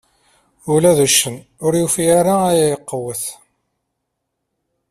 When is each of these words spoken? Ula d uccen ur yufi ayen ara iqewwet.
Ula 0.73 0.91
d 0.97 0.99
uccen 1.05 1.35
ur 1.65 1.73
yufi 1.79 2.03
ayen 2.05 2.15
ara 2.19 2.35
iqewwet. 2.75 3.23